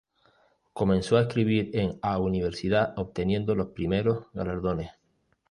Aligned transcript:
Comenzó 0.73 1.15
a 1.17 1.21
escribir 1.21 1.69
en 1.75 1.99
a 2.01 2.17
universidad 2.17 2.95
obteniendo 2.97 3.53
los 3.53 3.67
primeros 3.67 4.25
galardones. 4.33 4.89